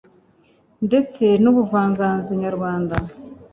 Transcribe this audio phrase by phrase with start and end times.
[0.87, 2.95] ndetse n'ubuvanganzonyarwanda